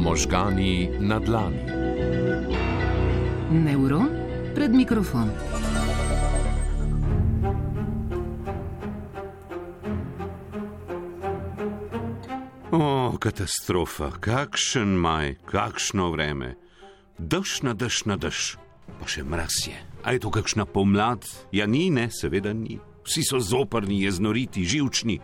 [0.00, 1.60] Možgani na dlani.
[3.52, 4.08] Neuron
[4.54, 5.28] pred mikrofon.
[12.72, 16.56] O, katastrofa, kakšen maj, kakšno vreme.
[17.18, 18.56] Dež na dež na dež,
[18.96, 19.76] pa še mraz je.
[20.00, 21.28] A je to kakšna pomlad?
[21.52, 22.80] Ja, ni, ne, seveda ni.
[23.04, 25.20] Vsi so zoprni, jeznoriti, živčni,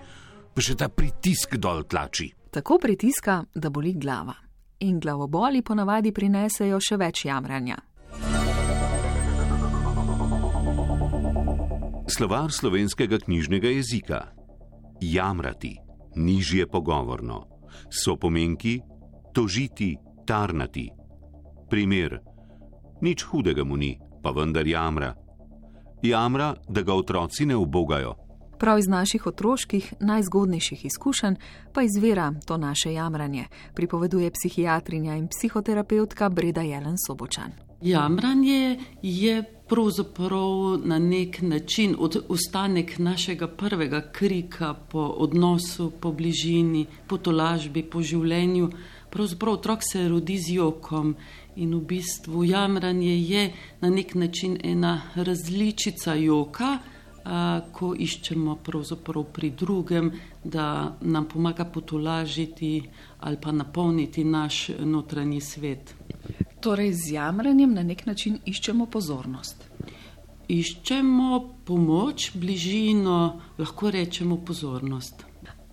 [0.53, 2.29] pa še ta pritisk dol tlači.
[2.53, 4.46] Tako pritiska, da boli glava.
[4.79, 7.79] In glavoboli ponavadi prinesejo še več jamranja.
[12.13, 14.21] Slovar slovenskega knjižnega jezika.
[15.01, 15.73] Jamrati,
[16.17, 17.41] nižje pogovorno,
[17.89, 18.81] so pomenki,
[19.33, 19.97] tožiti,
[20.29, 20.91] tarnati.
[21.71, 22.21] Primer:
[23.01, 25.15] nič hudega mu ni, pa vendar jamra.
[26.03, 28.26] Jamra, da ga otroci ne ubogajo.
[28.59, 31.35] Prav iz naših otroških najzgodnejših izkušenj
[31.73, 37.53] pa izvira to naše jamranje, pripoveduje psihiatrinja in psihoterapeutka Breda Jelen Sobočan.
[37.83, 46.87] Jamranje je pravzaprav na nek način od, ostanek našega prvega krika po odnosu, po bližini,
[47.07, 48.71] po tolažbi, po življenju.
[49.11, 51.15] Pravzaprav otrok se rodi z jokom
[51.57, 56.79] in v bistvu jamranje je na nek način ena različica joka
[57.73, 58.59] ko iščemo
[59.33, 60.13] pri drugem,
[60.45, 62.83] da nam pomaga potolažiti
[63.21, 65.95] ali pa napolniti naš notranji svet.
[66.61, 69.65] Torej, z jamranjem na nek način iščemo pozornost.
[70.49, 75.25] Iščemo pomoč, bližino, lahko rečemo pozornost.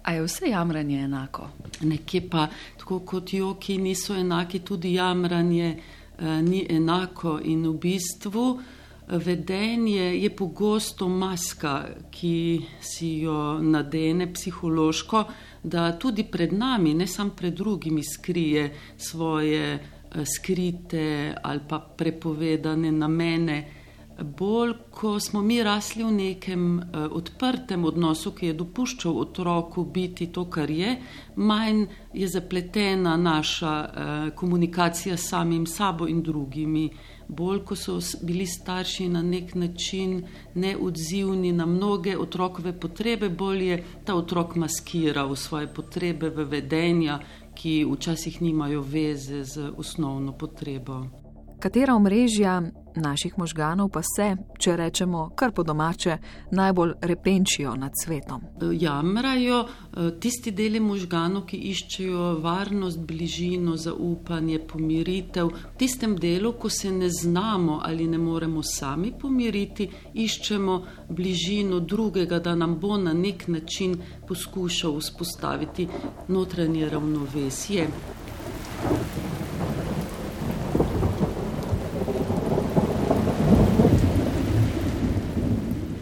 [0.04, 1.48] A je vse jamranje enako?
[1.82, 2.48] Nekje pa,
[2.80, 8.48] tako kot joki niso enaki, tudi jamranje eh, ni enako in v bistvu
[9.18, 15.24] vedenje je pogosto maska, ki si jo nadene psihološko,
[15.64, 22.92] da tudi pred nami, ne samo pred drugimi, skrije svoje eh, skrite ali pa prepovedane
[22.92, 23.83] namene.
[24.24, 30.28] Bolj, ko smo mi rasli v nekem uh, odprtem odnosu, ki je dopuščal otroku biti
[30.32, 30.96] to, kar je,
[31.36, 36.90] manj je zapletena naša uh, komunikacija s samim sabo in drugimi.
[37.28, 40.24] Bolj, ko so bili starši na nek način
[40.56, 47.20] neodzivni na mnoge otrokove potrebe, bolj je ta otrok maskiral svoje potrebe v vedenja,
[47.56, 51.04] ki včasih nimajo veze z osnovno potrebo.
[51.60, 52.62] Katera omrežja
[52.96, 56.18] naših možganov pa se, če rečemo kar po domače,
[56.52, 58.42] najbolj repenčijo nad svetom.
[58.72, 65.48] Jamrajo eh, tisti deli možganov, ki iščejo varnost, bližino, zaupanje, pomiritev.
[65.48, 72.40] V tistem delu, ko se ne znamo ali ne moremo sami pomiriti, iščemo bližino drugega,
[72.40, 75.88] da nam bo na nek način poskušal vzpostaviti
[76.28, 77.88] notranje ravnovesje.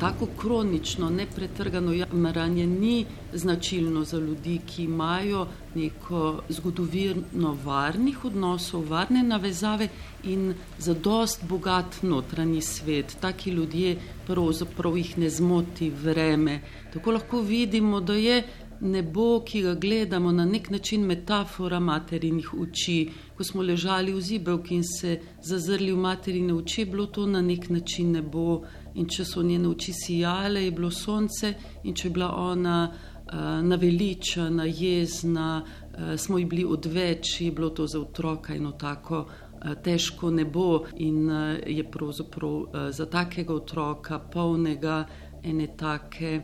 [0.01, 9.23] tako kronično, nepretrgano jamranje ni značilno za ljudi, ki imajo neko zgodovino varnih odnosov, varne
[9.23, 9.87] navezave
[10.23, 13.15] in za dost bogat notranji svet.
[13.21, 13.97] Taki ljudje
[14.27, 16.61] pravzaprav jih ne zmoti vreme.
[16.93, 18.43] Tako lahko vidimo, da je
[18.81, 23.09] nebo, ki ga gledamo, na nek način metafora materinih oči.
[23.37, 27.69] Ko smo ležali v zibelki in se zazrli v materine oči, bilo to na nek
[27.69, 28.61] način nebo.
[28.93, 31.53] In če so njene oči sijale, je bilo sonce,
[31.83, 33.33] in če je bila ona uh,
[33.63, 39.73] naveličena, jezna, uh, smo ji bili odveč, je bilo to za otroka eno tako uh,
[39.83, 40.85] težko nebo.
[40.95, 45.05] In uh, je pravzaprav za takega otroka, polnega
[45.43, 46.41] ene take.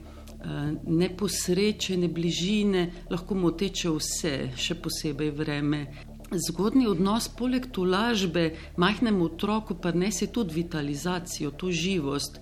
[0.85, 5.81] Neposrečene bližine lahko mu teče vse, še posebej vreme.
[6.27, 12.39] Zgodni odnos, poleg tolažbe, majhnemu otroku, pa ne se tudi vitalizacijo, to živost.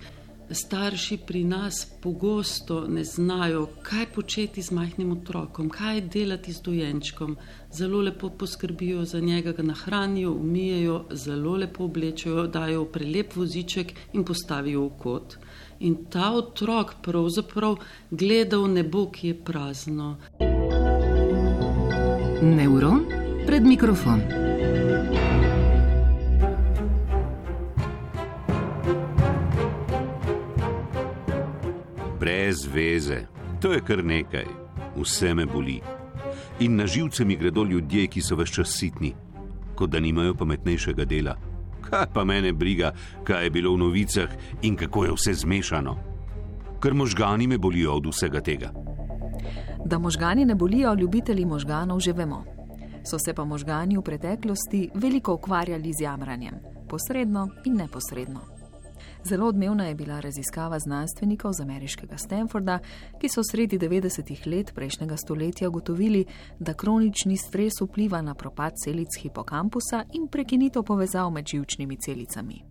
[0.50, 7.36] Starši pri nas pogosto ne znajo, kaj početi z majhnim otrokom, kaj delati z dojenčkom.
[7.72, 14.24] Zelo lepo poskrbijo za njega, ga nahranijo, umijejo, zelo lepo oblečajo, dajo prelep voziček in
[14.24, 15.38] postavijo v kot.
[15.80, 17.76] In ta otrok pravzaprav
[18.10, 20.16] gleda v nebo, ki je prazno.
[22.42, 23.26] Neuron?
[23.46, 24.20] pred mikrofon.
[32.20, 33.26] Brez veze,
[33.60, 34.46] to je kar nekaj,
[34.96, 35.80] vse me boli.
[36.60, 39.14] In na živce mi gredo ljudje, ki so vse čas sitni,
[39.74, 41.36] kot da nimajo pametnejšega dela.
[41.90, 42.92] Kaj pa mene briga,
[43.24, 44.28] kaj je bilo v novicah
[44.62, 45.96] in kako je vse zmešano?
[46.82, 48.72] Ker možgani me bolijo od vsega tega.
[49.84, 52.44] Da možgani ne bolijo, ljubitelji možganov že vemo.
[53.10, 56.54] So se pa možgani v preteklosti veliko ukvarjali z jamranjem,
[56.88, 58.55] posredno in neposredno.
[59.28, 62.78] Zelo odmevna je bila raziskava znanstvenikov z ameriškega Stanforda,
[63.20, 66.24] ki so sredi 90-ih let prejšnjega stoletja ugotovili,
[66.58, 72.62] da kronični stres vpliva na propad celic hipokampusa in prekinitev povezav med živčnimi celicami.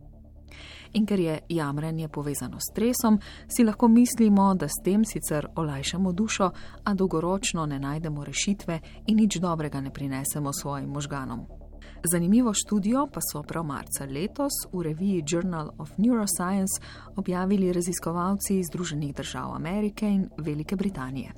[0.94, 6.12] In ker je jamranje povezano s stresom, si lahko mislimo, da s tem sicer olajšamo
[6.12, 6.52] dušo,
[6.84, 11.65] a dolgoročno ne najdemo rešitve in nič dobrega ne prinesemo svojim možganom.
[12.12, 16.82] Zanimivo študijo pa so prav marca letos v reviji Journal of Neuroscience
[17.16, 21.32] objavili raziskovalci iz Združenih držav Amerike in Velike Britanije.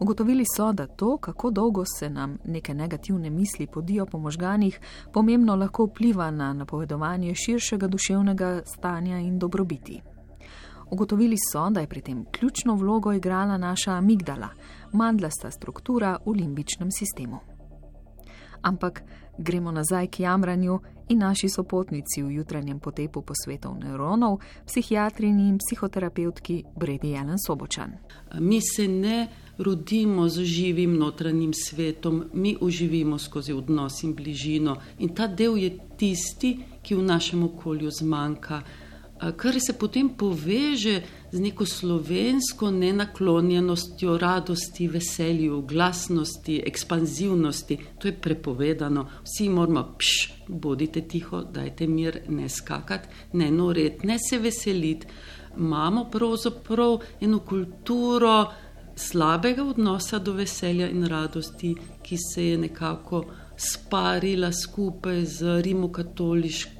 [0.00, 4.80] Ugotovili so, da to, kako dolgo se nam neke negativne misli podijo po možganih,
[5.12, 10.02] pomembno lahko vpliva na napovedovanje širšega duševnega stanja in dobrobiti.
[10.90, 14.48] Ugotovili so, da je pri tem ključno vlogo igrala naša amigdala,
[14.92, 17.47] mandlasta struktura v limbičnem sistemu.
[18.62, 19.02] Ampak
[19.38, 26.64] gremo nazaj k jamranju in naši sopotnici v jutranjem potepu posvetov neuronov, psihiatrini in psihoterapevtki
[26.76, 27.92] Bredi Jelen Sobočan.
[28.40, 29.28] Mi se ne
[29.58, 34.76] rodimo z živim notranjim svetom, mi uživimo skozi odnos in bližino.
[34.98, 38.62] In ta del je tisti, ki v našem okolju zmanjka,
[39.36, 47.78] kar se potem poveže z neko slovensko nenaklonjenostjo, radosti, veselju, glasnosti, ekspanzivnosti.
[47.98, 49.08] To je prepovedano.
[49.24, 55.06] Vsi moramo, pš, bodite tiho, dajte mir, ne skakati, ne noreti, ne se veseliti.
[55.58, 58.46] Imamo pravzaprav eno kulturo,
[58.96, 63.24] slabega odnosa do veselja in radosti, ki se je nekako
[63.56, 66.77] sparila skupaj z rimokatoliško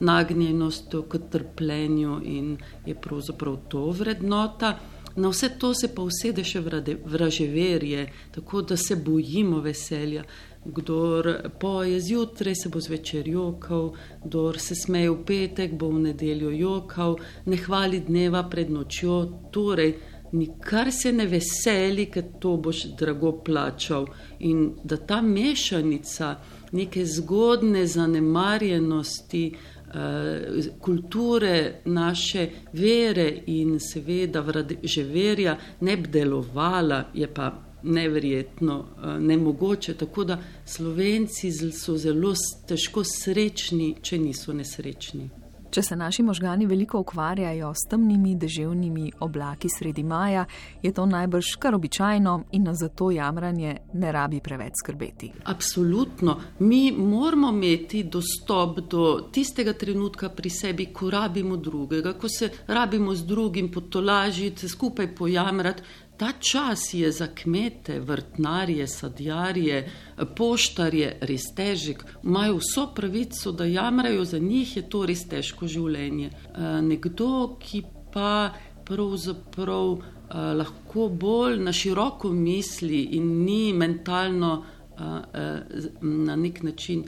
[0.00, 2.56] nagnjenostjo k trpljenju in
[2.86, 4.78] je pravzaprav to vrednota.
[5.16, 6.60] Na vse to se pa usede še
[7.04, 8.04] vraževerje,
[8.34, 10.22] tako da se bojimo veselja.
[10.64, 11.28] Kdor
[11.60, 13.92] poje zjutraj, se bo zvečer jokal,
[14.24, 17.16] kdor se smeje v petek, bo v nedeljo jokal,
[17.46, 19.18] ne hvali dneva pred nočjo.
[19.50, 19.94] Torej,
[20.32, 24.06] nikar se ne veseli, ker to boš drago plačal.
[24.40, 26.36] In da ta mešanica
[26.72, 29.54] neke zgodne zanemarjenosti,
[29.94, 30.40] eh,
[30.80, 34.44] kulture, naše vere in seveda
[34.82, 39.94] že verja ne bi delovala, je pa neverjetno, eh, nemogoče.
[39.94, 42.34] Tako da slovenci so zelo
[42.68, 45.30] težko srečni, če niso nesrečni.
[45.70, 50.46] Če se naši možgani veliko ukvarjajo s temnimi deževnimi oblaki sredi maja,
[50.82, 55.32] je to najbrž kar običajno in na zato jamranje ne rabi preveč skrbeti.
[55.44, 56.38] Absolutno.
[56.58, 63.14] Mi moramo imeti dostop do tistega trenutka pri sebi, ko rabimo drugega, ko se rabimo
[63.14, 65.82] z drugim potolažiti, skupaj pojamrati.
[66.18, 69.90] Ta čas je za kmete, vrtnarje, sadjarje,
[70.36, 72.02] poštarje res težek.
[72.24, 76.30] Imajo vso pravico, da jamrajo, za njih je to res težko življenje.
[76.32, 78.50] Eh, nekdo, ki pa
[78.88, 84.52] pravzaprav eh, lahko bolj na široko misli in ni mentalno
[84.98, 85.60] eh,
[86.02, 87.04] na nek način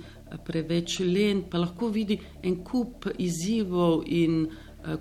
[0.46, 4.44] preveč len, pa lahko vidi en kup izzivov in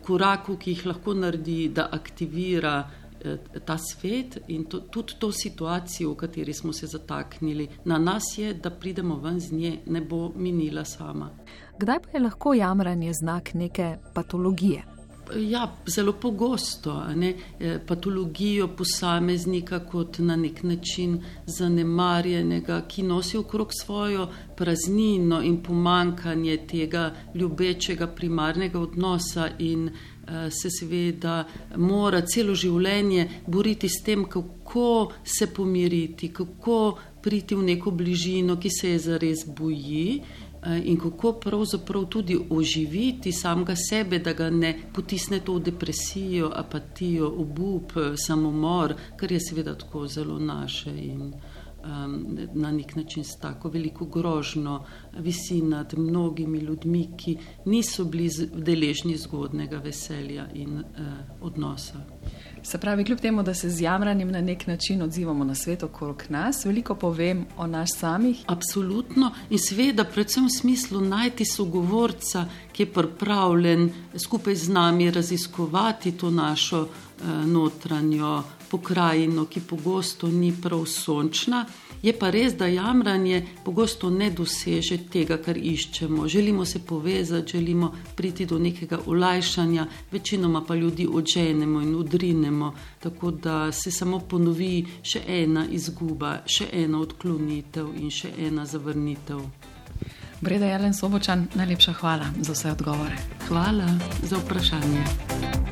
[0.02, 2.80] korakov, ki jih lahko naredi, da aktivira.
[3.22, 7.68] Eh, ta svet in to, tudi to situacijo, v kateri smo se zataknili.
[7.86, 11.30] Na nas je, da pridemo ven z nje, ne bo minila sama.
[11.80, 14.84] Kdaj pa je lahko jamranje znak neke patologije?
[15.36, 23.70] Ja, zelo pogosto ne, eh, patologijo posameznika kot na nek način zanemarjenega, ki nosi okrog
[23.82, 29.90] svojo praznino in pomankanje tega ljubečega primarnega odnosa in
[30.50, 31.44] se seveda
[31.78, 38.70] mora celo življenje boriti s tem, kako se pomiriti, kako priti v neko bližino, ki
[38.70, 40.22] se je zares boji.
[40.60, 46.52] Eh, in kako pravzaprav tudi oživiti samega sebe, da ga ne potisne to v depresijo,
[46.56, 47.94] apatijo, obup,
[48.28, 50.90] samomor, kar je seveda tako zelo naše.
[50.90, 51.49] In, uh,
[51.84, 54.86] um, na nek način s tako veliko grožno
[55.18, 60.84] visi nad mnogimi ljudmi, ki niso bili deležni zgodnega veselja in uh,
[61.42, 62.00] odnosa.
[62.64, 66.24] Se pravi, kljub temu, da se z jamranjem na nek način odzivamo na svet okrog
[66.30, 68.44] nas, veliko povem o nas samih.
[68.48, 76.12] Absolutno in seveda, predvsem v smislu najti sogovorca, ki je pripravljen skupaj z nami raziskovati
[76.12, 76.88] to našo
[77.46, 81.66] notranjo pokrajino, ki pogosto ni prav sončna.
[82.02, 86.28] Je pa res, da jamranje pogosto ne doseže tega, kar iščemo.
[86.28, 93.32] Želimo se povezati, želimo priti do nekega olajšanja, večinoma pa ljudi odženemo in udrinemo, tako
[93.32, 99.44] da se samo ponovi še ena izguba, še ena odklonitev in še ena zavrnitev.
[100.42, 103.18] Breda Jelen Sobočan, najlepša hvala za vse odgovore.
[103.50, 103.90] Hvala
[104.24, 105.69] za vprašanje.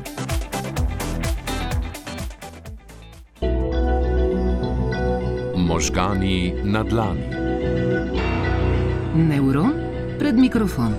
[5.68, 7.28] Možgani na dlani.
[9.14, 9.72] Neuron
[10.18, 10.96] pred mikrofon.